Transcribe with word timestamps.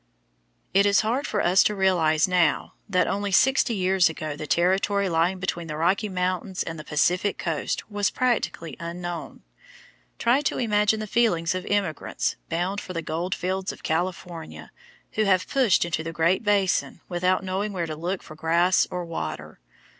It 0.73 0.87
is 0.87 1.01
hard 1.01 1.27
for 1.27 1.41
us 1.41 1.61
to 1.63 1.75
realize, 1.75 2.27
now, 2.27 2.73
that 2.89 3.05
only 3.05 3.31
sixty 3.31 3.75
years 3.75 4.09
ago 4.09 4.35
the 4.35 4.47
territory 4.47 5.07
lying 5.09 5.37
between 5.37 5.67
the 5.67 5.77
Rocky 5.77 6.09
Mountains 6.09 6.63
and 6.63 6.79
the 6.79 6.83
Pacific 6.83 7.37
coast 7.37 7.87
was 7.87 8.09
practically 8.09 8.75
unknown. 8.79 9.43
Try 10.17 10.41
to 10.41 10.57
imagine 10.57 10.99
the 11.01 11.05
feelings 11.05 11.53
of 11.53 11.67
emigrants, 11.69 12.35
bound 12.49 12.81
for 12.81 12.93
the 12.93 13.03
gold 13.03 13.35
fields 13.35 13.71
of 13.71 13.83
California, 13.83 14.71
who 15.11 15.25
have 15.25 15.47
pushed 15.47 15.85
into 15.85 16.03
the 16.03 16.11
Great 16.11 16.43
Basin 16.43 17.01
without 17.07 17.43
knowing 17.43 17.71
where 17.71 17.85
to 17.85 17.95
look 17.95 18.23
for 18.23 18.33
grass 18.33 18.87
or 18.89 19.05
water. 19.05 19.59